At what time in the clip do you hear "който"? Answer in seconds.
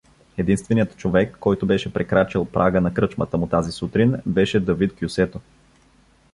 1.39-1.65